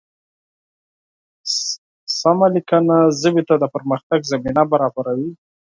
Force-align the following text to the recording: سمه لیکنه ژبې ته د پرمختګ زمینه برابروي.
سمه 2.17 2.47
لیکنه 2.55 2.97
ژبې 3.21 3.43
ته 3.49 3.55
د 3.59 3.65
پرمختګ 3.75 4.19
زمینه 4.31 4.63
برابروي. 4.71 5.29